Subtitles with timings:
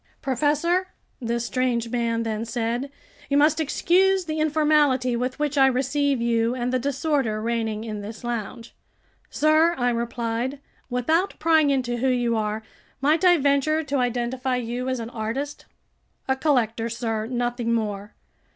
[0.19, 0.87] "Professor,"
[1.21, 2.91] this strange man then said,
[3.29, 8.01] "you must excuse the informality with which I receive you, and the disorder reigning in
[8.01, 8.73] this lounge."
[9.29, 10.57] "Sir," I replied,
[10.89, 12.63] "without prying into who you are,
[12.99, 15.67] might I venture to identify you as an artist?"
[16.27, 18.15] "A collector, sir, nothing more.